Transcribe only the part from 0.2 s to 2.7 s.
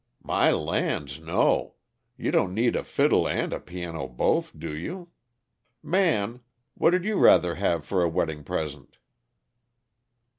"My lands, no! You don't